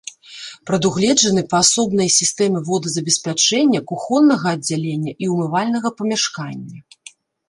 [0.67, 6.79] Прадугледжаны паасобныя сістэмы водазабеспячэння кухоннага аддзялення і умывальнага памяшкання.